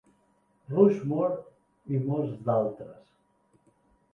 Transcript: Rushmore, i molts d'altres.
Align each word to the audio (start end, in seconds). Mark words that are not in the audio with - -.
Rushmore, 0.75 1.35
i 1.97 1.99
molts 2.07 2.41
d'altres. 2.49 3.13